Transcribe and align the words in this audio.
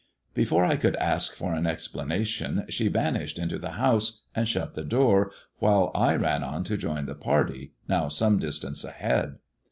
Before 0.33 0.65
I 0.65 0.77
could 0.77 0.95
ask 0.95 1.35
for 1.35 1.53
an 1.53 1.67
explanation, 1.67 2.65
she 2.69 2.87
vanished 2.87 3.37
into 3.37 3.59
the 3.59 3.73
house 3.73 4.23
and 4.33 4.47
shut 4.49 4.73
the 4.73 4.83
door, 4.83 5.31
while 5.59 5.91
I 5.93 6.15
ran 6.15 6.43
on 6.43 6.63
to 6.63 6.75
join 6.75 7.05
the 7.05 7.13
party, 7.13 7.73
now 7.87 8.07
some 8.07 8.39
distance 8.39 8.83
ahead. 8.83 9.35